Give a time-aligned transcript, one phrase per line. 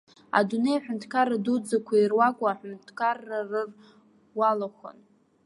[0.37, 3.69] Адунеи аҳәынҭқарра дуӡӡақәа ируаку аҳәынҭқарра рыр
[4.37, 4.97] уалахәын.